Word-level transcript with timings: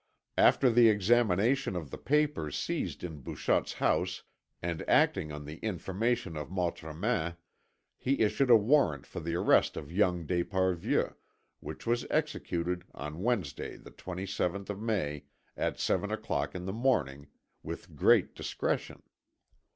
After 0.39 0.71
the 0.71 0.89
examination 0.89 1.75
of 1.75 1.91
the 1.91 1.97
papers 1.99 2.57
seized 2.57 3.03
in 3.03 3.21
Bouchotte's 3.21 3.73
house, 3.73 4.23
and 4.59 4.83
acting 4.89 5.31
on 5.31 5.45
the 5.45 5.57
information 5.57 6.35
of 6.35 6.49
Montremain, 6.49 7.35
he 7.99 8.19
issued 8.21 8.49
a 8.49 8.55
warrant 8.55 9.05
for 9.05 9.19
the 9.19 9.35
arrest 9.35 9.77
of 9.77 9.91
young 9.91 10.25
d'Esparvieu, 10.25 11.13
which 11.59 11.85
was 11.85 12.07
executed 12.09 12.83
on 12.95 13.21
Wednesday, 13.21 13.77
the 13.77 13.91
27th 13.91 14.75
May, 14.79 15.25
at 15.55 15.79
seven 15.79 16.09
o'clock 16.09 16.55
in 16.55 16.65
the 16.65 16.73
morning, 16.73 17.27
with 17.61 17.95
great 17.95 18.33
discretion. 18.33 19.03